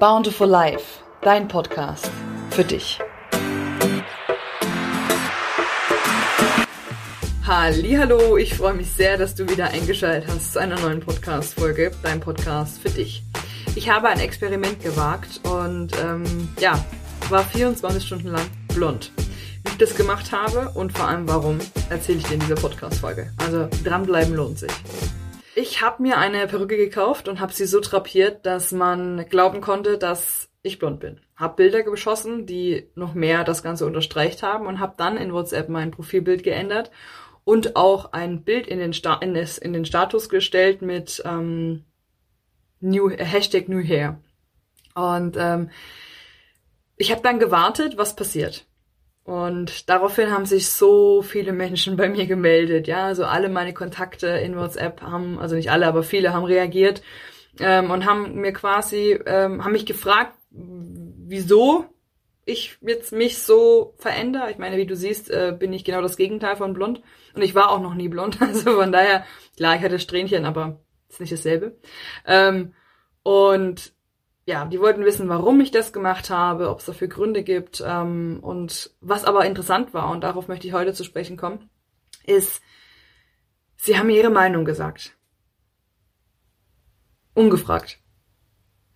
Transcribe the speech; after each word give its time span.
Bountiful 0.00 0.46
Life, 0.46 1.02
dein 1.22 1.48
Podcast 1.48 2.08
für 2.50 2.62
dich. 2.62 3.00
Hallo, 7.44 8.36
ich 8.36 8.54
freue 8.54 8.74
mich 8.74 8.92
sehr, 8.92 9.18
dass 9.18 9.34
du 9.34 9.48
wieder 9.48 9.70
eingeschaltet 9.70 10.30
hast 10.30 10.52
zu 10.52 10.60
einer 10.60 10.78
neuen 10.78 11.00
Podcast-Folge, 11.00 11.90
dein 12.04 12.20
Podcast 12.20 12.78
für 12.80 12.90
dich. 12.90 13.24
Ich 13.74 13.90
habe 13.90 14.06
ein 14.06 14.20
Experiment 14.20 14.80
gewagt 14.80 15.40
und 15.42 15.90
ähm, 16.00 16.48
ja, 16.60 16.78
war 17.28 17.42
24 17.42 18.06
Stunden 18.06 18.28
lang 18.28 18.46
blond. 18.72 19.10
Wie 19.64 19.70
ich 19.70 19.78
das 19.78 19.96
gemacht 19.96 20.30
habe 20.30 20.70
und 20.78 20.96
vor 20.96 21.08
allem 21.08 21.26
warum, 21.26 21.58
erzähle 21.90 22.18
ich 22.18 22.24
dir 22.24 22.34
in 22.34 22.40
dieser 22.40 22.54
Podcast-Folge. 22.54 23.32
Also 23.38 23.68
dranbleiben 23.82 24.36
lohnt 24.36 24.60
sich. 24.60 24.70
Ich 25.60 25.82
habe 25.82 26.04
mir 26.04 26.18
eine 26.18 26.46
Perücke 26.46 26.76
gekauft 26.76 27.26
und 27.26 27.40
habe 27.40 27.52
sie 27.52 27.66
so 27.66 27.80
drapiert, 27.80 28.46
dass 28.46 28.70
man 28.70 29.26
glauben 29.28 29.60
konnte, 29.60 29.98
dass 29.98 30.48
ich 30.62 30.78
blond 30.78 31.00
bin. 31.00 31.20
Hab 31.34 31.56
Bilder 31.56 31.82
geschossen, 31.82 32.46
die 32.46 32.88
noch 32.94 33.14
mehr 33.14 33.42
das 33.42 33.64
Ganze 33.64 33.84
unterstreicht 33.84 34.44
haben 34.44 34.68
und 34.68 34.78
habe 34.78 34.94
dann 34.96 35.16
in 35.16 35.32
WhatsApp 35.32 35.68
mein 35.68 35.90
Profilbild 35.90 36.44
geändert 36.44 36.92
und 37.42 37.74
auch 37.74 38.12
ein 38.12 38.44
Bild 38.44 38.68
in 38.68 38.78
den, 38.78 38.92
Sta 38.92 39.14
in, 39.14 39.34
des, 39.34 39.58
in 39.58 39.72
den 39.72 39.84
Status 39.84 40.28
gestellt 40.28 40.80
mit 40.80 41.20
ähm, 41.24 41.86
New, 42.78 43.10
Hashtag 43.10 43.68
New 43.68 43.82
Hair. 43.82 44.20
Und 44.94 45.36
ähm, 45.36 45.70
ich 46.96 47.10
habe 47.10 47.22
dann 47.22 47.40
gewartet, 47.40 47.98
was 47.98 48.14
passiert. 48.14 48.67
Und 49.28 49.90
daraufhin 49.90 50.30
haben 50.30 50.46
sich 50.46 50.70
so 50.70 51.20
viele 51.20 51.52
Menschen 51.52 51.98
bei 51.98 52.08
mir 52.08 52.26
gemeldet. 52.26 52.88
Ja, 52.88 53.04
also 53.04 53.26
alle 53.26 53.50
meine 53.50 53.74
Kontakte 53.74 54.26
in 54.26 54.56
WhatsApp 54.56 55.02
haben, 55.02 55.38
also 55.38 55.54
nicht 55.54 55.70
alle, 55.70 55.86
aber 55.86 56.02
viele 56.02 56.32
haben 56.32 56.46
reagiert 56.46 57.02
ähm, 57.60 57.90
und 57.90 58.06
haben 58.06 58.36
mir 58.36 58.54
quasi, 58.54 59.20
ähm, 59.26 59.62
haben 59.62 59.72
mich 59.72 59.84
gefragt, 59.84 60.32
wieso 60.50 61.84
ich 62.46 62.78
jetzt 62.80 63.12
mich 63.12 63.36
so 63.36 63.92
verändere. 63.98 64.50
Ich 64.50 64.56
meine, 64.56 64.78
wie 64.78 64.86
du 64.86 64.96
siehst, 64.96 65.30
äh, 65.30 65.54
bin 65.56 65.74
ich 65.74 65.84
genau 65.84 66.00
das 66.00 66.16
Gegenteil 66.16 66.56
von 66.56 66.72
blond. 66.72 67.02
Und 67.34 67.42
ich 67.42 67.54
war 67.54 67.70
auch 67.70 67.82
noch 67.82 67.92
nie 67.92 68.08
blond. 68.08 68.38
Also 68.40 68.76
von 68.76 68.92
daher, 68.92 69.26
klar, 69.58 69.76
ich 69.76 69.82
hatte 69.82 69.98
Strähnchen, 69.98 70.46
aber 70.46 70.80
ist 71.10 71.20
nicht 71.20 71.34
dasselbe. 71.34 71.76
Ähm, 72.24 72.72
und 73.22 73.92
ja, 74.48 74.64
die 74.64 74.80
wollten 74.80 75.04
wissen, 75.04 75.28
warum 75.28 75.60
ich 75.60 75.72
das 75.72 75.92
gemacht 75.92 76.30
habe, 76.30 76.70
ob 76.70 76.78
es 76.78 76.86
dafür 76.86 77.08
Gründe 77.08 77.42
gibt. 77.42 77.84
Ähm, 77.86 78.38
und 78.40 78.90
was 79.02 79.26
aber 79.26 79.44
interessant 79.44 79.92
war, 79.92 80.10
und 80.10 80.22
darauf 80.22 80.48
möchte 80.48 80.66
ich 80.66 80.72
heute 80.72 80.94
zu 80.94 81.04
sprechen 81.04 81.36
kommen, 81.36 81.68
ist, 82.24 82.62
sie 83.76 83.98
haben 83.98 84.06
mir 84.06 84.16
ihre 84.16 84.30
Meinung 84.30 84.64
gesagt. 84.64 85.14
Ungefragt. 87.34 87.98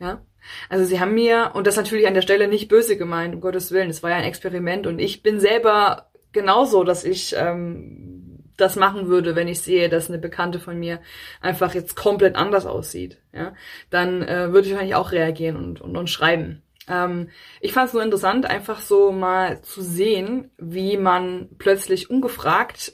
Ja. 0.00 0.24
Also 0.70 0.86
sie 0.86 1.00
haben 1.00 1.12
mir, 1.12 1.50
und 1.52 1.66
das 1.66 1.76
natürlich 1.76 2.06
an 2.06 2.14
der 2.14 2.22
Stelle 2.22 2.48
nicht 2.48 2.68
böse 2.68 2.96
gemeint, 2.96 3.34
um 3.34 3.42
Gottes 3.42 3.72
Willen, 3.72 3.90
es 3.90 4.02
war 4.02 4.08
ja 4.08 4.16
ein 4.16 4.24
Experiment 4.24 4.86
und 4.86 5.00
ich 5.00 5.22
bin 5.22 5.38
selber 5.38 6.10
genauso, 6.32 6.82
dass 6.82 7.04
ich 7.04 7.34
ähm, 7.36 8.21
das 8.56 8.76
machen 8.76 9.08
würde, 9.08 9.34
wenn 9.36 9.48
ich 9.48 9.60
sehe, 9.60 9.88
dass 9.88 10.08
eine 10.08 10.18
Bekannte 10.18 10.60
von 10.60 10.78
mir 10.78 11.00
einfach 11.40 11.74
jetzt 11.74 11.96
komplett 11.96 12.36
anders 12.36 12.66
aussieht, 12.66 13.18
ja, 13.32 13.54
dann 13.90 14.22
äh, 14.22 14.52
würde 14.52 14.66
ich 14.66 14.72
wahrscheinlich 14.72 14.96
auch 14.96 15.12
reagieren 15.12 15.56
und, 15.56 15.80
und, 15.80 15.96
und 15.96 16.10
schreiben. 16.10 16.62
Ähm, 16.88 17.28
ich 17.60 17.72
fand 17.72 17.88
es 17.88 17.94
nur 17.94 18.02
interessant, 18.02 18.46
einfach 18.46 18.80
so 18.80 19.12
mal 19.12 19.62
zu 19.62 19.82
sehen, 19.82 20.50
wie 20.58 20.96
man 20.96 21.48
plötzlich 21.58 22.10
ungefragt 22.10 22.92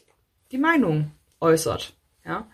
die 0.52 0.58
Meinung 0.58 1.12
äußert, 1.40 1.94
ja. 2.24 2.48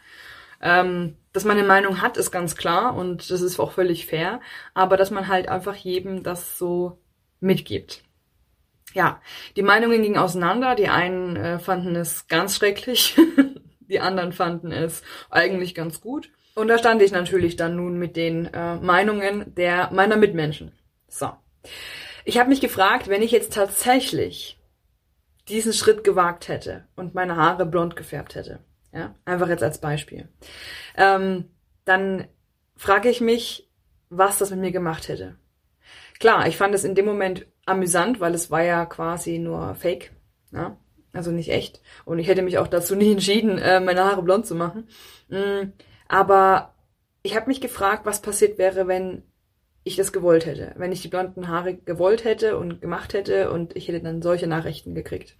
Ähm, 0.61 1.17
dass 1.33 1.45
man 1.45 1.59
eine 1.59 1.67
Meinung 1.67 2.01
hat, 2.01 2.17
ist 2.17 2.31
ganz 2.31 2.57
klar 2.57 2.97
und 2.97 3.31
das 3.31 3.41
ist 3.41 3.59
auch 3.59 3.73
völlig 3.73 4.07
fair, 4.07 4.41
aber 4.73 4.97
dass 4.97 5.11
man 5.11 5.29
halt 5.29 5.49
einfach 5.49 5.75
jedem 5.75 6.23
das 6.23 6.57
so 6.59 6.99
mitgibt 7.41 8.05
ja, 8.95 9.21
die 9.57 9.63
Meinungen 9.63 10.03
gingen 10.03 10.17
auseinander. 10.17 10.75
Die 10.75 10.89
einen 10.89 11.37
äh, 11.37 11.59
fanden 11.59 11.95
es 11.97 12.27
ganz 12.29 12.57
schrecklich, 12.57 13.17
die 13.81 14.01
anderen 14.01 14.33
fanden 14.33 14.73
es 14.73 15.03
eigentlich 15.31 15.75
ganz 15.75 16.01
gut. 16.01 16.31
Und 16.55 16.69
da 16.69 16.79
stand 16.79 17.03
ich 17.03 17.11
natürlich 17.11 17.57
dann 17.57 17.77
nun 17.77 17.99
mit 17.99 18.17
den 18.17 18.47
äh, 18.47 18.77
Meinungen 18.77 19.55
der 19.55 19.91
meiner 19.93 20.17
Mitmenschen. 20.17 20.73
So. 21.09 21.31
Ich 22.25 22.39
habe 22.39 22.49
mich 22.49 22.61
gefragt, 22.61 23.09
wenn 23.09 23.23
ich 23.23 23.33
jetzt 23.33 23.53
tatsächlich 23.53 24.59
diesen 25.49 25.73
Schritt 25.73 26.05
gewagt 26.05 26.49
hätte 26.49 26.87
und 26.97 27.15
meine 27.15 27.37
Haare 27.37 27.67
blond 27.67 27.97
gefärbt 27.97 28.35
hätte, 28.35 28.61
ja, 28.93 29.15
einfach 29.25 29.49
jetzt 29.49 29.63
als 29.63 29.81
Beispiel, 29.81 30.29
ähm, 30.97 31.51
dann 31.85 32.29
frage 32.77 33.11
ich 33.11 33.21
mich, 33.21 33.69
was 34.09 34.39
das 34.39 34.51
mit 34.51 34.61
mir 34.61 34.73
gemacht 34.73 35.09
hätte. 35.09 35.37
Klar, 36.21 36.47
ich 36.47 36.57
fand 36.57 36.75
es 36.75 36.85
in 36.85 36.95
dem 36.95 37.05
Moment 37.05 37.47
amüsant, 37.67 38.21
weil 38.21 38.35
es 38.35 38.51
war 38.51 38.63
ja 38.63 38.87
quasi 38.87 39.39
nur 39.39 39.75
Fake, 39.75 40.13
ja? 40.53 40.77
also 41.13 41.31
nicht 41.31 41.51
echt. 41.51 41.81
Und 42.05 42.19
ich 42.19 42.29
hätte 42.29 42.43
mich 42.43 42.59
auch 42.59 42.69
dazu 42.69 42.95
nie 42.95 43.13
entschieden, 43.13 43.59
äh, 43.59 43.81
meine 43.81 44.05
Haare 44.05 44.23
blond 44.23 44.47
zu 44.47 44.55
machen. 44.55 44.89
Mm, 45.29 45.73
aber 46.09 46.75
ich 47.23 47.37
habe 47.37 47.47
mich 47.47 47.61
gefragt, 47.61 48.05
was 48.05 48.21
passiert 48.21 48.59
wäre, 48.59 48.87
wenn 48.87 49.23
ich 49.85 49.97
das 49.97 50.13
gewollt 50.13 50.47
hätte, 50.47 50.73
wenn 50.77 50.93
ich 50.93 51.03
die 51.03 51.09
blonden 51.09 51.49
Haare 51.49 51.75
gewollt 51.75 52.25
hätte 52.25 52.59
und 52.59 52.81
gemacht 52.81 53.13
hätte 53.13 53.51
und 53.51 53.77
ich 53.77 53.89
hätte 53.89 54.01
dann 54.01 54.23
solche 54.23 54.47
Nachrichten 54.47 54.95
gekriegt. 54.95 55.37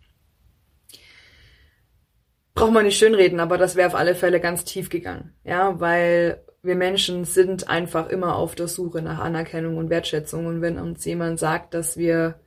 Braucht 2.55 2.73
man 2.73 2.85
nicht 2.85 2.99
schönreden, 2.99 3.41
aber 3.41 3.59
das 3.59 3.75
wäre 3.75 3.89
auf 3.89 3.95
alle 3.95 4.15
Fälle 4.15 4.41
ganz 4.41 4.65
tief 4.65 4.91
gegangen, 4.91 5.35
ja, 5.45 5.81
weil 5.81 6.45
wir 6.65 6.77
Menschen 6.77 7.25
sind 7.25 7.69
einfach 7.69 8.09
immer 8.09 8.37
auf 8.37 8.55
der 8.55 8.69
Suche 8.69 9.03
nach 9.03 9.19
Anerkennung 9.19 9.77
und 9.77 9.91
Wertschätzung. 9.91 10.47
Und 10.47 10.63
wenn 10.63 10.79
uns 10.79 11.05
jemand 11.05 11.39
sagt, 11.39 11.75
dass 11.75 11.99
wir 11.99 12.41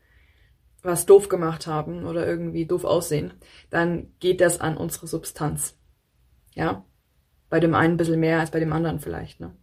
was 0.81 1.05
doof 1.05 1.29
gemacht 1.29 1.67
haben 1.67 2.05
oder 2.05 2.25
irgendwie 2.25 2.65
doof 2.65 2.83
aussehen, 2.83 3.33
dann 3.69 4.11
geht 4.19 4.41
das 4.41 4.59
an 4.59 4.75
unsere 4.75 5.05
Substanz. 5.05 5.77
Ja? 6.55 6.83
Bei 7.49 7.59
dem 7.59 7.75
einen 7.75 7.93
ein 7.93 7.97
bisschen 7.97 8.19
mehr 8.19 8.39
als 8.39 8.49
bei 8.49 8.59
dem 8.59 8.73
anderen 8.73 8.99
vielleicht. 8.99 9.39
Ne? 9.39 9.55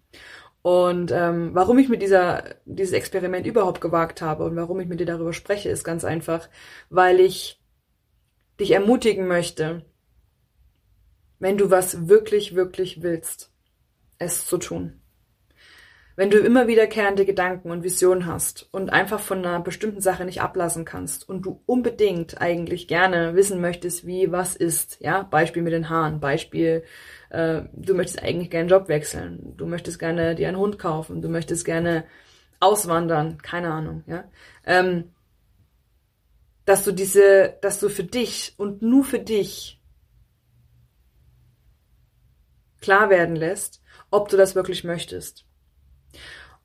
Und 0.63 1.11
ähm, 1.11 1.51
warum 1.53 1.79
ich 1.79 1.89
mit 1.89 2.01
dieser, 2.01 2.45
dieses 2.65 2.95
Experiment 2.95 3.47
überhaupt 3.47 3.81
gewagt 3.81 4.23
habe 4.23 4.45
und 4.45 4.55
warum 4.55 4.79
ich 4.79 4.87
mit 4.87 5.01
dir 5.01 5.07
darüber 5.07 5.33
spreche, 5.33 5.69
ist 5.69 5.83
ganz 5.83 6.05
einfach, 6.05 6.49
weil 6.91 7.19
ich 7.19 7.61
dich 8.61 8.71
ermutigen 8.71 9.27
möchte, 9.27 9.85
wenn 11.41 11.59
du 11.59 11.71
was 11.71 12.09
wirklich, 12.09 12.55
wirklich 12.55 13.03
willst, 13.03 13.54
es 14.19 14.47
zu 14.47 14.59
tun. 14.59 15.01
Wenn 16.17 16.31
du 16.31 16.39
immer 16.39 16.69
wiederkehrende 16.69 17.25
Gedanken 17.25 17.73
und 17.73 17.83
Visionen 17.83 18.27
hast 18.27 18.69
und 18.71 18.91
einfach 18.91 19.19
von 19.19 19.39
einer 19.39 19.59
bestimmten 19.59 20.01
Sache 20.01 20.25
nicht 20.25 20.43
ablassen 20.43 20.85
kannst 20.85 21.29
und 21.29 21.43
du 21.43 21.61
unbedingt 21.67 22.41
eigentlich 22.41 22.87
gerne 22.87 23.35
wissen 23.35 23.61
möchtest, 23.61 24.07
wie 24.07 24.31
was 24.31 24.55
ist, 24.55 24.99
ja, 25.01 25.23
Beispiel 25.23 25.63
mit 25.63 25.73
den 25.73 25.89
Haaren, 25.89 26.21
Beispiel, 26.21 26.85
äh, 27.31 27.63
du 27.73 27.95
möchtest 27.95 28.23
eigentlich 28.23 28.51
gerne 28.51 28.63
einen 28.63 28.81
Job 28.81 28.89
wechseln, 28.89 29.55
du 29.57 29.67
möchtest 29.67 29.99
gerne 29.99 30.37
dir 30.37 30.47
einen 30.47 30.59
Hund 30.59 30.79
kaufen, 30.79 31.21
du 31.21 31.29
möchtest 31.29 31.65
gerne 31.65 32.05
auswandern, 32.61 33.39
keine 33.39 33.73
Ahnung, 33.73 34.05
ja, 34.07 34.25
ähm, 34.65 35.11
dass 36.65 36.85
du 36.85 36.93
diese, 36.93 37.59
dass 37.61 37.81
du 37.81 37.89
für 37.89 38.05
dich 38.05 38.55
und 38.57 38.83
nur 38.83 39.05
für 39.05 39.19
dich 39.19 39.81
klar 42.81 43.11
werden 43.11 43.35
lässt, 43.35 43.83
ob 44.15 44.29
du 44.29 44.37
das 44.37 44.55
wirklich 44.55 44.85
möchtest. 44.85 45.45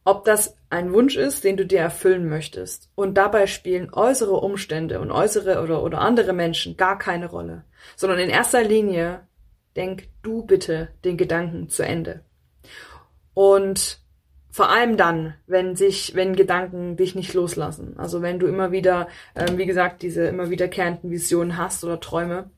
Ob 0.06 0.24
das 0.24 0.56
ein 0.70 0.94
Wunsch 0.94 1.18
ist, 1.18 1.44
den 1.44 1.58
du 1.58 1.66
dir 1.66 1.80
erfüllen 1.80 2.30
möchtest. 2.30 2.90
Und 2.96 3.16
dabei 3.16 3.48
spielen 3.48 3.94
äußere 3.94 4.36
Umstände 4.36 5.00
und 5.00 5.12
äußere 5.12 5.62
oder, 5.62 5.84
oder 5.84 6.00
andere 6.00 6.34
Menschen 6.34 6.78
gar 6.78 6.98
keine 6.98 7.28
Rolle. 7.28 7.64
Sondern 7.96 8.20
in 8.20 8.30
erster 8.30 8.64
Linie 8.64 9.28
denk 9.76 10.08
du 10.22 10.46
bitte 10.46 10.90
den 11.04 11.18
Gedanken 11.18 11.70
zu 11.70 11.84
Ende. 11.84 12.24
Und 13.34 14.00
vor 14.52 14.70
allem 14.70 14.98
dann, 14.98 15.36
wenn 15.48 15.76
sich, 15.76 16.16
wenn 16.16 16.36
Gedanken 16.36 16.98
dich 16.98 17.16
nicht 17.16 17.34
loslassen. 17.34 17.96
Also 17.98 18.22
wenn 18.22 18.40
du 18.40 18.48
immer 18.48 18.72
wieder, 18.72 19.08
ähm, 19.36 19.58
wie 19.58 19.66
gesagt, 19.66 20.02
diese 20.02 20.24
immer 20.26 20.50
wiederkehrenden 20.50 21.12
Visionen 21.12 21.58
hast 21.58 21.84
oder 21.84 22.00
Träume, 22.00 22.50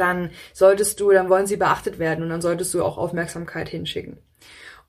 dann 0.00 0.30
solltest 0.52 0.98
du, 1.00 1.10
dann 1.10 1.28
wollen 1.28 1.46
sie 1.46 1.56
beachtet 1.56 1.98
werden 1.98 2.24
und 2.24 2.30
dann 2.30 2.40
solltest 2.40 2.74
du 2.74 2.82
auch 2.82 2.98
Aufmerksamkeit 2.98 3.68
hinschicken. 3.68 4.18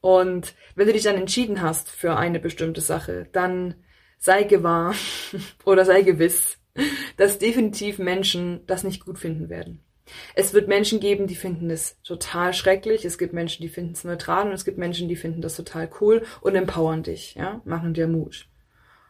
Und 0.02 0.56
wenn 0.76 0.88
du 0.88 0.94
dich 0.94 1.04
dann 1.04 1.16
entschieden 1.16 1.62
hast 1.62 1.90
für 1.90 2.18
eine 2.18 2.40
bestimmte 2.40 2.82
Sache, 2.82 3.28
dann 3.32 3.76
sei 4.18 4.44
gewahr 4.44 4.96
oder 5.66 5.86
sei 5.86 6.02
gewiss, 6.02 6.58
dass 7.18 7.38
definitiv 7.38 8.00
Menschen 8.00 8.62
das 8.66 8.84
nicht 8.84 9.06
gut 9.06 9.20
finden 9.20 9.50
werden. 9.50 9.84
Es 10.36 10.54
wird 10.54 10.68
Menschen 10.68 11.00
geben, 11.00 11.28
die 11.28 11.36
finden 11.36 11.70
es 11.70 12.02
total 12.02 12.54
schrecklich. 12.54 13.06
Es 13.06 13.18
gibt 13.18 13.34
Menschen, 13.34 13.62
die 13.62 13.70
finden 13.70 13.94
es 13.94 14.04
neutral 14.04 14.48
und 14.48 14.54
es 14.54 14.66
gibt 14.66 14.78
Menschen, 14.78 15.08
die 15.08 15.16
finden 15.16 15.42
das 15.42 15.56
total 15.56 15.90
cool 16.02 16.24
und 16.42 16.56
empowern 16.56 17.04
dich, 17.04 17.36
ja, 17.36 17.62
machen 17.66 17.94
dir 17.94 18.08
Mut 18.08 18.48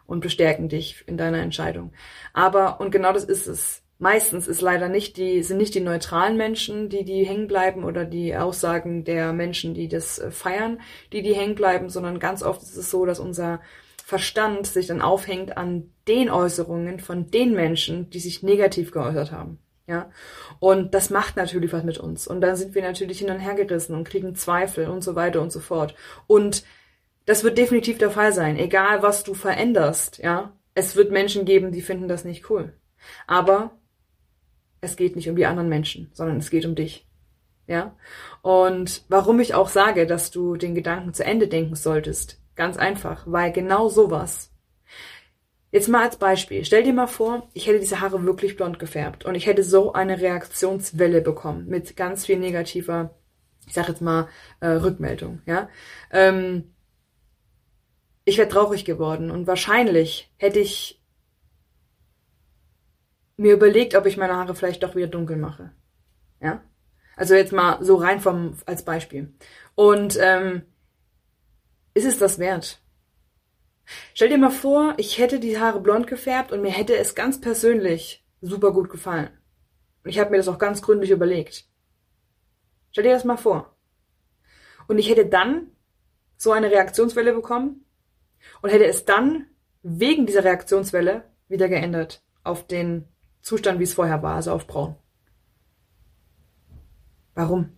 und 0.06 0.19
bestärken 0.19 0.69
dich 0.69 1.03
in 1.07 1.18
deiner 1.18 1.42
Entscheidung. 1.42 1.94
Aber, 2.33 2.80
und 2.81 2.92
genau 2.92 3.13
das 3.13 3.24
ist 3.24 3.48
es 3.48 3.83
meistens 4.01 4.48
ist 4.48 4.62
leider 4.62 4.89
nicht 4.89 5.15
die, 5.18 5.44
sind 5.44 5.57
nicht 5.57 5.75
die 5.75 5.80
neutralen 5.80 6.36
Menschen, 6.36 6.89
die 6.89 7.06
die 7.06 7.24
hängen 7.24 7.48
bleiben 7.48 7.83
oder 7.83 8.03
die 8.03 8.36
Aussagen 8.36 9.03
der 9.03 9.31
Menschen, 9.31 9.74
die 9.75 9.88
das 9.88 10.19
äh, 10.19 10.31
feiern, 10.31 10.81
die 11.13 11.21
die 11.21 11.36
hängen 11.36 11.56
bleiben, 11.56 11.89
sondern 11.89 12.19
ganz 12.19 12.42
oft 12.42 12.63
ist 12.63 12.75
es 12.75 12.89
so, 12.89 13.06
dass 13.06 13.19
unser 13.19 13.62
Verstand 14.03 14.65
sich 14.65 14.88
dann 14.88 15.01
aufhängt 15.01 15.56
an 15.56 15.94
den 16.07 16.30
Äußerungen 16.30 17.00
von 17.00 17.30
den 17.30 17.53
Menschen, 17.53 18.09
die 18.09 18.19
sich 18.19 18.42
negativ 18.44 18.92
geäußert 18.92 19.31
haben. 19.31 19.59
Ja, 19.88 20.09
und 20.59 20.94
das 20.94 21.09
macht 21.09 21.36
natürlich 21.36 21.71
was 21.71 21.83
mit 21.83 21.98
uns. 21.98 22.27
Und 22.27 22.42
dann 22.42 22.56
sind 22.56 22.74
wir 22.75 22.81
natürlich 22.81 23.19
hin 23.19 23.30
und 23.30 23.39
her 23.39 23.56
gerissen 23.56 23.94
und 23.95 24.07
kriegen 24.07 24.36
Zweifel 24.36 24.88
und 24.88 25.03
so 25.03 25.15
weiter 25.15 25.42
und 25.42 25.51
so 25.51 25.59
fort. 25.59 25.95
Und 26.27 26.63
das 27.25 27.44
wird 27.44 27.57
definitiv 27.57 28.00
der 28.00 28.09
Fall 28.09 28.33
sein, 28.33 28.57
egal 28.57 29.03
was 29.03 29.24
du 29.24 29.33
veränderst, 29.33 30.18
ja. 30.19 30.53
Es 30.74 30.95
wird 30.95 31.12
Menschen 31.12 31.44
geben, 31.44 31.71
die 31.71 31.81
finden 31.81 32.07
das 32.07 32.24
nicht 32.24 32.50
cool. 32.50 32.74
Aber 33.27 33.71
es 34.81 34.95
geht 34.95 35.16
nicht 35.16 35.30
um 35.30 35.36
die 35.36 35.45
anderen 35.45 35.69
Menschen, 35.69 36.10
sondern 36.13 36.38
es 36.38 36.50
geht 36.50 36.66
um 36.66 36.75
dich. 36.75 37.07
Ja? 37.68 37.95
Und 38.42 39.04
warum 39.07 39.39
ich 39.39 39.54
auch 39.54 39.69
sage, 39.69 40.07
dass 40.07 40.31
du 40.31 40.57
den 40.57 40.75
Gedanken 40.75 41.13
zu 41.13 41.24
Ende 41.24 41.48
denken 41.48 41.75
solltest, 41.75 42.42
ganz 42.56 42.78
einfach, 42.78 43.24
weil 43.28 43.51
genau 43.51 43.88
sowas. 43.88 44.51
Jetzt 45.72 45.88
mal 45.88 46.04
als 46.04 46.18
Beispiel. 46.18 46.66
Stell 46.66 46.83
dir 46.83 46.92
mal 46.92 47.07
vor, 47.07 47.50
ich 47.54 47.68
hätte 47.68 47.80
diese 47.80 48.01
Haare 48.01 48.25
wirklich 48.25 48.57
blond 48.57 48.78
gefärbt 48.78 49.24
und 49.24 49.36
ich 49.36 49.45
hätte 49.45 49.63
so 49.63 49.94
eine 49.94 50.19
Reaktionswelle 50.19 51.22
bekommen 51.22 51.68
mit 51.68 51.95
ganz 51.95 52.25
viel 52.25 52.39
negativer, 52.39 53.16
ich 53.68 53.74
sag 53.74 53.88
jetzt 53.88 54.01
mal, 54.01 54.27
äh, 54.60 54.68
Rückmeldung, 54.68 55.42
ja. 55.45 55.69
Ähm, 56.12 56.74
ich 58.25 58.38
wäre 58.38 58.50
traurig 58.50 58.84
geworden 58.84 59.31
und 59.31 59.48
wahrscheinlich 59.48 60.31
hätte 60.38 60.60
ich 60.60 61.00
mir 63.41 63.53
überlegt, 63.53 63.95
ob 63.95 64.05
ich 64.05 64.17
meine 64.17 64.35
Haare 64.35 64.53
vielleicht 64.53 64.83
doch 64.83 64.95
wieder 64.95 65.07
dunkel 65.07 65.35
mache. 65.35 65.71
Ja? 66.39 66.63
Also 67.15 67.33
jetzt 67.33 67.51
mal 67.51 67.83
so 67.83 67.95
rein 67.95 68.19
vom 68.19 68.55
als 68.67 68.85
Beispiel. 68.85 69.33
Und 69.73 70.17
ähm, 70.21 70.61
ist 71.95 72.05
es 72.05 72.19
das 72.19 72.38
wert? 72.38 72.79
Stell 74.13 74.29
dir 74.29 74.38
mal 74.38 74.51
vor, 74.51 74.93
ich 74.97 75.17
hätte 75.17 75.39
die 75.39 75.59
Haare 75.59 75.81
blond 75.81 76.05
gefärbt 76.05 76.51
und 76.51 76.61
mir 76.61 76.71
hätte 76.71 76.95
es 76.95 77.15
ganz 77.15 77.41
persönlich 77.41 78.23
super 78.41 78.71
gut 78.71 78.91
gefallen. 78.91 79.31
Und 80.03 80.11
ich 80.11 80.19
habe 80.19 80.29
mir 80.29 80.38
das 80.38 80.47
auch 80.47 80.59
ganz 80.59 80.83
gründlich 80.83 81.09
überlegt. 81.09 81.65
Stell 82.91 83.03
dir 83.03 83.13
das 83.13 83.25
mal 83.25 83.38
vor. 83.38 83.75
Und 84.88 84.99
ich 84.99 85.09
hätte 85.09 85.25
dann 85.25 85.71
so 86.38 86.51
eine 86.51 86.69
Reaktionswelle 86.69 87.33
bekommen 87.33 87.85
und 88.61 88.69
hätte 88.69 88.85
es 88.85 89.05
dann 89.05 89.47
wegen 89.81 90.27
dieser 90.27 90.43
Reaktionswelle 90.43 91.23
wieder 91.47 91.69
geändert 91.69 92.23
auf 92.43 92.67
den 92.67 93.11
Zustand, 93.41 93.79
wie 93.79 93.83
es 93.83 93.93
vorher 93.93 94.21
war, 94.23 94.35
also 94.35 94.51
auf 94.51 94.67
braun. 94.67 94.95
Warum? 97.33 97.77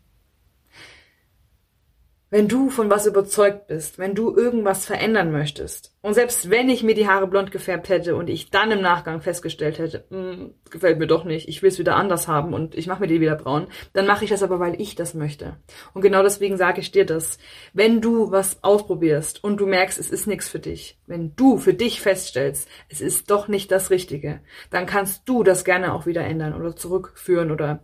Wenn 2.33 2.47
du 2.47 2.71
von 2.71 2.89
was 2.89 3.05
überzeugt 3.05 3.67
bist, 3.67 3.99
wenn 3.99 4.15
du 4.15 4.35
irgendwas 4.35 4.87
verändern 4.87 5.31
möchtest, 5.31 5.95
und 6.01 6.15
selbst 6.15 6.49
wenn 6.49 6.67
ich 6.67 6.81
mir 6.81 6.95
die 6.95 7.07
Haare 7.07 7.27
blond 7.27 7.51
gefärbt 7.51 7.89
hätte 7.89 8.15
und 8.15 8.27
ich 8.27 8.49
dann 8.49 8.71
im 8.71 8.81
Nachgang 8.81 9.21
festgestellt 9.21 9.77
hätte, 9.77 10.05
hm, 10.09 10.55
gefällt 10.71 10.97
mir 10.97 11.05
doch 11.05 11.25
nicht, 11.25 11.47
ich 11.47 11.61
will 11.61 11.69
es 11.69 11.77
wieder 11.77 11.95
anders 11.95 12.27
haben 12.27 12.55
und 12.55 12.73
ich 12.73 12.87
mache 12.87 13.01
mir 13.01 13.07
die 13.07 13.21
wieder 13.21 13.35
braun, 13.35 13.67
dann 13.93 14.07
mache 14.07 14.23
ich 14.23 14.31
das 14.31 14.41
aber, 14.41 14.59
weil 14.59 14.81
ich 14.81 14.95
das 14.95 15.13
möchte. 15.13 15.57
Und 15.93 16.01
genau 16.01 16.23
deswegen 16.23 16.57
sage 16.57 16.81
ich 16.81 16.91
dir 16.91 17.05
das. 17.05 17.37
Wenn 17.71 18.01
du 18.01 18.31
was 18.31 18.63
ausprobierst 18.63 19.43
und 19.43 19.57
du 19.57 19.67
merkst, 19.67 19.99
es 19.99 20.09
ist 20.09 20.25
nichts 20.25 20.49
für 20.49 20.57
dich, 20.57 20.97
wenn 21.05 21.35
du 21.35 21.59
für 21.59 21.75
dich 21.75 22.01
feststellst, 22.01 22.67
es 22.89 22.99
ist 22.99 23.29
doch 23.29 23.47
nicht 23.47 23.71
das 23.71 23.91
Richtige, 23.91 24.39
dann 24.71 24.87
kannst 24.87 25.29
du 25.29 25.43
das 25.43 25.63
gerne 25.63 25.93
auch 25.93 26.07
wieder 26.07 26.23
ändern 26.23 26.55
oder 26.55 26.75
zurückführen 26.75 27.51
oder 27.51 27.83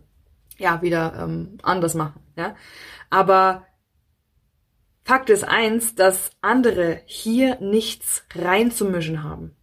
ja 0.58 0.82
wieder 0.82 1.14
ähm, 1.22 1.58
anders 1.62 1.94
machen. 1.94 2.20
Ja, 2.36 2.56
aber 3.10 3.66
Fakt 5.04 5.30
ist 5.30 5.44
eins, 5.44 5.94
dass 5.94 6.30
andere 6.40 7.00
hier 7.06 7.58
nichts 7.60 8.24
reinzumischen 8.34 9.22
haben. 9.22 9.56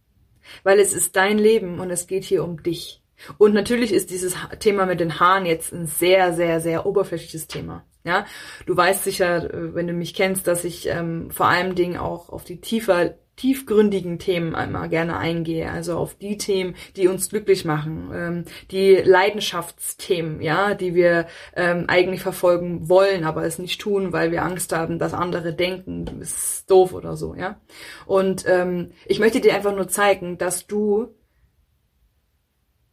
Weil 0.62 0.80
es 0.80 0.92
ist 0.92 1.16
dein 1.16 1.38
Leben 1.38 1.78
und 1.80 1.90
es 1.90 2.06
geht 2.06 2.24
hier 2.24 2.44
um 2.44 2.62
dich. 2.62 3.02
Und 3.36 3.52
natürlich 3.52 3.92
ist 3.92 4.10
dieses 4.10 4.34
Thema 4.60 4.86
mit 4.86 5.00
den 5.00 5.18
Haaren 5.18 5.46
jetzt 5.46 5.72
ein 5.72 5.86
sehr, 5.86 6.32
sehr, 6.32 6.60
sehr 6.60 6.86
oberflächliches 6.86 7.46
Thema. 7.46 7.84
Ja, 8.04 8.26
du 8.64 8.76
weißt 8.76 9.04
sicher, 9.04 9.52
äh, 9.52 9.74
wenn 9.74 9.86
du 9.86 9.92
mich 9.92 10.14
kennst, 10.14 10.46
dass 10.46 10.64
ich 10.64 10.88
ähm, 10.88 11.30
vor 11.30 11.46
allem 11.46 11.74
Dingen 11.74 11.98
auch 11.98 12.30
auf 12.30 12.44
die 12.44 12.60
tiefer 12.60 13.14
tiefgründigen 13.38 14.18
Themen 14.18 14.54
einmal 14.54 14.88
gerne 14.88 15.16
eingehe, 15.16 15.70
also 15.70 15.96
auf 15.96 16.14
die 16.16 16.36
Themen, 16.36 16.74
die 16.96 17.08
uns 17.08 17.30
glücklich 17.30 17.64
machen, 17.64 18.10
ähm, 18.12 18.44
die 18.70 18.96
Leidenschaftsthemen, 18.96 20.42
ja, 20.42 20.74
die 20.74 20.94
wir 20.94 21.26
ähm, 21.54 21.84
eigentlich 21.86 22.20
verfolgen 22.20 22.88
wollen, 22.88 23.24
aber 23.24 23.44
es 23.44 23.58
nicht 23.58 23.80
tun, 23.80 24.12
weil 24.12 24.32
wir 24.32 24.42
Angst 24.42 24.72
haben, 24.72 24.98
dass 24.98 25.14
andere 25.14 25.54
denken, 25.54 26.04
du 26.04 26.12
bist 26.14 26.68
doof 26.70 26.92
oder 26.92 27.16
so, 27.16 27.34
ja. 27.34 27.60
Und 28.06 28.44
ähm, 28.46 28.90
ich 29.06 29.20
möchte 29.20 29.40
dir 29.40 29.54
einfach 29.54 29.74
nur 29.74 29.88
zeigen, 29.88 30.36
dass 30.36 30.66
du 30.66 31.14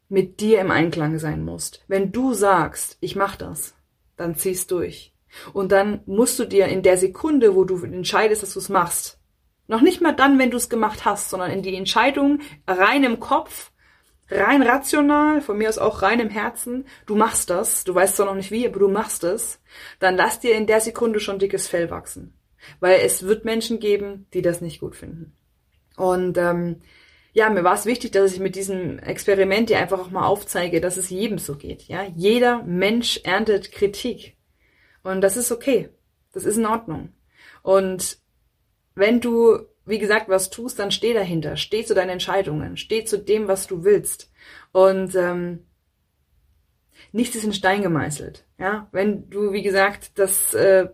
mit 0.08 0.40
dir 0.40 0.62
im 0.62 0.70
Einklang 0.70 1.18
sein 1.18 1.44
musst. 1.44 1.84
Wenn 1.88 2.12
du 2.12 2.34
sagst, 2.34 2.98
ich 3.02 3.16
mach 3.16 3.36
das, 3.36 3.76
dann 4.16 4.36
zieh's 4.36 4.68
durch. 4.68 5.14
Und 5.54 5.72
dann 5.72 6.02
musst 6.06 6.38
du 6.38 6.46
dir 6.46 6.68
in 6.68 6.84
der 6.84 6.98
Sekunde, 6.98 7.56
wo 7.56 7.64
du 7.64 7.84
entscheidest, 7.84 8.44
dass 8.44 8.54
du 8.54 8.60
es 8.60 8.70
machst, 8.70 9.20
noch 9.68 9.82
nicht 9.82 10.02
mal 10.02 10.14
dann, 10.14 10.40
wenn 10.40 10.52
du 10.52 10.58
es 10.58 10.70
gemacht 10.70 11.06
hast, 11.06 11.30
sondern 11.30 11.52
in 11.52 11.62
die 11.62 11.76
Entscheidung 11.76 12.40
rein 12.68 13.04
im 13.04 13.20
Kopf, 13.20 13.72
rein 14.30 14.62
rational, 14.62 15.42
von 15.42 15.58
mir 15.58 15.70
aus 15.70 15.78
auch 15.78 16.02
rein 16.02 16.20
im 16.20 16.30
Herzen, 16.30 16.86
du 17.06 17.16
machst 17.16 17.50
das, 17.50 17.84
du 17.84 17.94
weißt 17.94 18.16
zwar 18.16 18.26
noch 18.28 18.36
nicht 18.36 18.52
wie, 18.52 18.68
aber 18.68 18.80
du 18.80 18.88
machst 18.88 19.24
es, 19.24 19.60
dann 20.00 20.16
lass 20.16 20.40
dir 20.40 20.56
in 20.56 20.68
der 20.68 20.82
Sekunde 20.82 21.20
schon 21.20 21.40
dickes 21.40 21.68
Fell 21.68 21.90
wachsen. 21.90 22.38
Weil 22.80 23.02
es 23.02 23.24
wird 23.24 23.46
Menschen 23.46 23.80
geben, 23.80 24.28
die 24.34 24.42
das 24.42 24.62
nicht 24.62 24.80
gut 24.80 24.96
finden. 24.96 25.36
Und 25.98 26.38
ähm, 26.38 26.82
ja, 27.34 27.50
mir 27.50 27.64
war 27.64 27.76
es 27.76 27.86
wichtig, 27.86 28.12
dass 28.12 28.34
ich 28.34 28.40
mit 28.40 28.56
diesem 28.56 28.98
Experiment 28.98 29.70
dir 29.70 29.78
einfach 29.78 30.00
auch 30.00 30.10
mal 30.10 30.26
aufzeige, 30.26 30.82
dass 30.82 30.98
es 30.98 31.10
jedem 31.10 31.38
so 31.38 31.58
geht. 31.58 31.84
Ja, 31.84 32.04
jeder 32.16 32.64
Mensch 32.64 33.20
erntet 33.24 33.72
Kritik 33.72 34.36
und 35.04 35.22
das 35.22 35.38
ist 35.38 35.52
okay, 35.52 35.90
das 36.34 36.46
ist 36.46 36.58
in 36.58 36.66
Ordnung. 36.66 37.10
Und 37.62 38.18
wenn 38.96 39.20
du, 39.20 39.60
wie 39.86 40.00
gesagt, 40.00 40.30
was 40.30 40.50
tust, 40.50 40.80
dann 40.80 40.92
steh 40.92 41.14
dahinter, 41.14 41.58
steh 41.58 41.86
zu 41.86 41.94
deinen 41.94 42.10
Entscheidungen, 42.10 42.78
steh 42.78 43.04
zu 43.04 43.20
dem, 43.20 43.48
was 43.48 43.68
du 43.68 43.84
willst. 43.84 44.32
Und 44.72 45.16
ähm, 45.16 45.66
nichts 47.12 47.36
ist 47.36 47.44
in 47.44 47.54
Stein 47.54 47.82
gemeißelt. 47.82 48.46
Ja, 48.58 48.88
wenn 48.92 49.30
du, 49.30 49.52
wie 49.52 49.62
gesagt, 49.62 50.18
das 50.18 50.54
äh, 50.54 50.90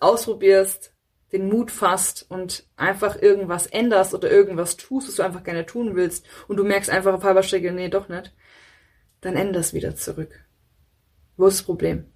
ausprobierst, 0.00 0.92
den 1.32 1.48
Mut 1.48 1.72
fasst 1.72 2.26
und 2.28 2.64
einfach 2.76 3.20
irgendwas 3.20 3.66
änderst 3.66 4.14
oder 4.14 4.30
irgendwas 4.30 4.76
tust, 4.76 5.08
was 5.08 5.16
du 5.16 5.22
einfach 5.24 5.42
gerne 5.42 5.66
tun 5.66 5.96
willst 5.96 6.24
und 6.46 6.56
du 6.56 6.64
merkst 6.64 6.90
einfach 6.90 7.12
auf 7.12 7.24
halber 7.24 7.42
Strecke, 7.42 7.72
nee, 7.72 7.88
doch 7.88 8.08
nicht, 8.08 8.32
dann 9.20 9.34
änderst 9.34 9.74
wieder 9.74 9.96
zurück. 9.96 10.44
Wo 11.36 11.46
ist 11.46 11.58
das 11.58 11.66
Problem? 11.66 12.06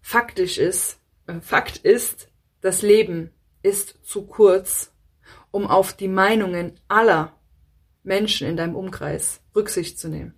Faktisch 0.00 0.58
ist, 0.58 0.98
äh, 1.28 1.40
Fakt 1.40 1.76
ist, 1.78 2.28
das 2.60 2.82
Leben 2.82 3.32
ist 3.62 4.04
zu 4.04 4.26
kurz, 4.26 4.92
um 5.50 5.66
auf 5.66 5.92
die 5.92 6.08
Meinungen 6.08 6.80
aller 6.88 7.38
Menschen 8.02 8.48
in 8.48 8.56
deinem 8.56 8.76
Umkreis 8.76 9.42
Rücksicht 9.54 9.98
zu 9.98 10.08
nehmen. 10.08 10.34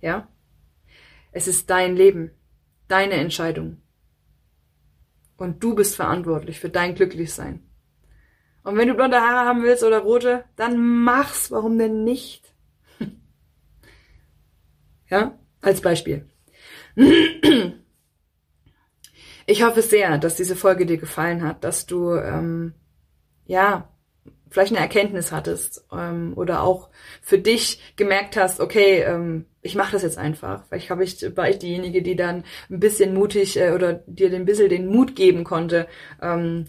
Ja? 0.00 0.28
Es 1.32 1.48
ist 1.48 1.68
dein 1.68 1.96
Leben, 1.96 2.30
deine 2.88 3.14
Entscheidung. 3.14 3.82
Und 5.36 5.62
du 5.62 5.74
bist 5.74 5.96
verantwortlich 5.96 6.60
für 6.60 6.70
dein 6.70 6.94
Glücklichsein. 6.94 7.68
Und 8.62 8.76
wenn 8.76 8.88
du 8.88 8.94
blonde 8.94 9.20
Haare 9.20 9.46
haben 9.46 9.62
willst 9.62 9.82
oder 9.84 9.98
rote, 9.98 10.44
dann 10.56 11.02
mach's. 11.04 11.50
Warum 11.50 11.76
denn 11.76 12.04
nicht? 12.04 12.54
ja? 15.10 15.38
Als 15.60 15.80
Beispiel. 15.80 16.28
Ich 19.46 19.62
hoffe 19.62 19.82
sehr, 19.82 20.18
dass 20.18 20.36
diese 20.36 20.56
Folge 20.56 20.86
dir 20.86 20.98
gefallen 20.98 21.42
hat, 21.42 21.64
dass 21.64 21.86
du 21.86 22.14
ähm, 22.14 22.74
ja 23.46 23.88
vielleicht 24.50 24.72
eine 24.72 24.80
Erkenntnis 24.80 25.32
hattest 25.32 25.84
ähm, 25.92 26.32
oder 26.36 26.62
auch 26.62 26.88
für 27.20 27.38
dich 27.38 27.94
gemerkt 27.96 28.36
hast, 28.36 28.60
okay, 28.60 29.00
ähm, 29.02 29.46
ich 29.62 29.74
mache 29.74 29.92
das 29.92 30.02
jetzt 30.02 30.16
einfach. 30.16 30.64
Vielleicht 30.68 30.90
habe 30.90 31.02
ich 31.02 31.36
war 31.36 31.48
ich 31.48 31.58
diejenige, 31.58 32.02
die 32.02 32.14
dann 32.16 32.44
ein 32.70 32.78
bisschen 32.78 33.14
mutig 33.14 33.58
äh, 33.58 33.72
oder 33.72 33.94
dir 34.06 34.32
ein 34.32 34.44
bisschen 34.44 34.68
den 34.68 34.86
Mut 34.86 35.16
geben 35.16 35.42
konnte, 35.42 35.88
ähm, 36.22 36.66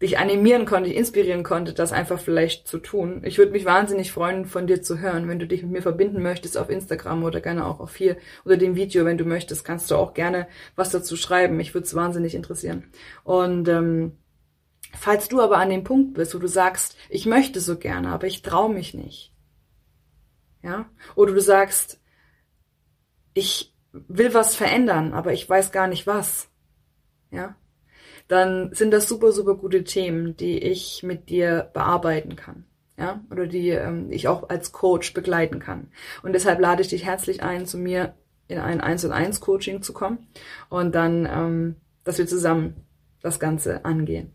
dich 0.00 0.18
animieren 0.18 0.64
konnte, 0.64 0.88
dich 0.88 0.98
inspirieren 0.98 1.42
konnte, 1.42 1.74
das 1.74 1.92
einfach 1.92 2.18
vielleicht 2.18 2.66
zu 2.66 2.78
tun. 2.78 3.22
Ich 3.24 3.36
würde 3.36 3.52
mich 3.52 3.66
wahnsinnig 3.66 4.12
freuen, 4.12 4.46
von 4.46 4.66
dir 4.66 4.80
zu 4.82 4.98
hören. 4.98 5.28
Wenn 5.28 5.38
du 5.38 5.46
dich 5.46 5.62
mit 5.62 5.72
mir 5.72 5.82
verbinden 5.82 6.22
möchtest 6.22 6.56
auf 6.56 6.70
Instagram 6.70 7.22
oder 7.22 7.40
gerne 7.40 7.66
auch 7.66 7.80
auf 7.80 7.94
hier 7.94 8.16
oder 8.44 8.56
dem 8.56 8.76
Video, 8.76 9.04
wenn 9.04 9.18
du 9.18 9.24
möchtest, 9.24 9.64
kannst 9.64 9.90
du 9.90 9.96
auch 9.96 10.14
gerne 10.14 10.48
was 10.74 10.90
dazu 10.90 11.16
schreiben. 11.16 11.56
Mich 11.56 11.74
würde 11.74 11.86
es 11.86 11.94
wahnsinnig 11.94 12.34
interessieren. 12.34 12.84
Und 13.24 13.68
ähm, 13.68 14.16
falls 14.98 15.28
du 15.28 15.40
aber 15.42 15.58
an 15.58 15.68
dem 15.68 15.84
Punkt 15.84 16.14
bist, 16.14 16.34
wo 16.34 16.38
du 16.38 16.48
sagst, 16.48 16.96
ich 17.10 17.26
möchte 17.26 17.60
so 17.60 17.76
gerne, 17.76 18.08
aber 18.08 18.26
ich 18.26 18.40
traue 18.40 18.72
mich 18.72 18.94
nicht. 18.94 19.34
Ja? 20.62 20.88
Oder 21.14 21.34
du 21.34 21.40
sagst, 21.42 22.00
ich 23.34 23.74
will 23.92 24.32
was 24.32 24.54
verändern, 24.54 25.12
aber 25.12 25.34
ich 25.34 25.48
weiß 25.48 25.72
gar 25.72 25.88
nicht 25.88 26.06
was. 26.06 26.48
Ja? 27.30 27.54
Dann 28.30 28.72
sind 28.72 28.92
das 28.92 29.08
super, 29.08 29.32
super 29.32 29.56
gute 29.56 29.82
Themen, 29.82 30.36
die 30.36 30.58
ich 30.58 31.02
mit 31.02 31.30
dir 31.30 31.68
bearbeiten 31.74 32.36
kann. 32.36 32.64
Ja, 32.96 33.24
oder 33.30 33.46
die 33.46 33.70
ähm, 33.70 34.12
ich 34.12 34.28
auch 34.28 34.50
als 34.50 34.72
Coach 34.72 35.14
begleiten 35.14 35.58
kann. 35.58 35.88
Und 36.22 36.34
deshalb 36.34 36.60
lade 36.60 36.82
ich 36.82 36.88
dich 36.88 37.04
herzlich 37.04 37.42
ein, 37.42 37.66
zu 37.66 37.76
mir 37.76 38.14
in 38.46 38.58
ein 38.58 38.80
1 38.80 39.04
und 39.06 39.12
1 39.12 39.40
Coaching 39.40 39.82
zu 39.82 39.92
kommen 39.92 40.28
und 40.68 40.94
dann, 40.94 41.26
ähm, 41.26 41.76
dass 42.04 42.18
wir 42.18 42.26
zusammen 42.26 42.84
das 43.20 43.40
Ganze 43.40 43.84
angehen. 43.84 44.32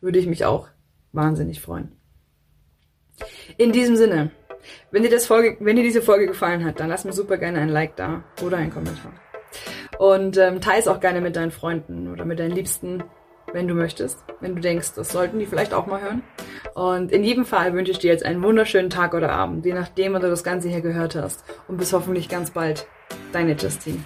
Würde 0.00 0.18
ich 0.18 0.26
mich 0.26 0.44
auch 0.44 0.68
wahnsinnig 1.12 1.60
freuen. 1.60 1.92
In 3.56 3.72
diesem 3.72 3.96
Sinne, 3.96 4.30
wenn 4.90 5.02
dir, 5.02 5.10
das 5.10 5.26
Folge, 5.26 5.56
wenn 5.60 5.76
dir 5.76 5.82
diese 5.82 6.02
Folge 6.02 6.26
gefallen 6.26 6.64
hat, 6.64 6.78
dann 6.78 6.90
lass 6.90 7.04
mir 7.04 7.12
super 7.12 7.38
gerne 7.38 7.58
ein 7.58 7.70
Like 7.70 7.96
da 7.96 8.24
oder 8.42 8.58
einen 8.58 8.72
Kommentar. 8.72 9.12
Und 9.98 10.36
ähm, 10.36 10.60
teile 10.60 10.80
es 10.80 10.88
auch 10.88 11.00
gerne 11.00 11.20
mit 11.20 11.36
deinen 11.36 11.50
Freunden 11.50 12.12
oder 12.12 12.24
mit 12.24 12.38
deinen 12.38 12.52
Liebsten, 12.52 13.02
wenn 13.52 13.68
du 13.68 13.74
möchtest. 13.74 14.18
Wenn 14.40 14.54
du 14.54 14.60
denkst, 14.60 14.92
das 14.94 15.10
sollten 15.10 15.38
die 15.38 15.46
vielleicht 15.46 15.72
auch 15.72 15.86
mal 15.86 16.02
hören. 16.02 16.22
Und 16.74 17.12
in 17.12 17.24
jedem 17.24 17.44
Fall 17.44 17.72
wünsche 17.72 17.92
ich 17.92 17.98
dir 17.98 18.10
jetzt 18.12 18.24
einen 18.24 18.42
wunderschönen 18.42 18.90
Tag 18.90 19.14
oder 19.14 19.30
Abend, 19.30 19.64
je 19.64 19.72
nachdem, 19.72 20.12
wann 20.12 20.22
du 20.22 20.28
das 20.28 20.44
Ganze 20.44 20.68
hier 20.68 20.82
gehört 20.82 21.14
hast. 21.14 21.44
Und 21.68 21.78
bis 21.78 21.92
hoffentlich 21.92 22.28
ganz 22.28 22.50
bald. 22.50 22.86
Deine 23.32 23.52
Justine. 23.52 24.00